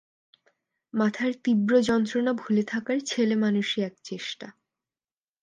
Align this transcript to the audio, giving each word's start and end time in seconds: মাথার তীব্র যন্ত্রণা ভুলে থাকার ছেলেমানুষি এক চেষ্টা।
মাথার 0.93 1.31
তীব্র 1.43 1.71
যন্ত্রণা 1.81 2.31
ভুলে 2.33 2.63
থাকার 2.63 2.97
ছেলেমানুষি 3.01 3.77
এক 3.81 3.95
চেষ্টা। 4.03 4.47